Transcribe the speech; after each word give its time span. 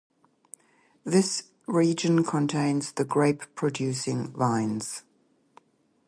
The 1.03 1.43
region 1.67 2.23
contains 2.23 2.91
of 2.97 3.07
grape-producing 3.07 4.29
vines. 4.31 5.03